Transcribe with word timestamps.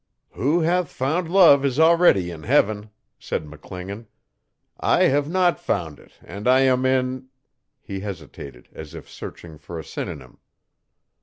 '"Who 0.31 0.61
hath 0.61 0.91
found 0.91 1.29
love 1.31 1.63
is 1.63 1.79
already 1.79 2.31
in 2.31 2.41
Heaven,' 2.41 2.89
said 3.19 3.45
McClingan. 3.45 4.07
'I 4.79 5.03
have 5.03 5.29
not 5.29 5.59
found 5.59 5.99
it 5.99 6.13
and 6.23 6.47
I 6.47 6.61
am 6.61 6.87
in' 6.87 7.27
he 7.79 7.99
hesitated, 7.99 8.67
as 8.73 8.95
if 8.95 9.07
searching 9.07 9.59
for 9.59 9.77
a 9.77 9.83
synonym. 9.83 10.39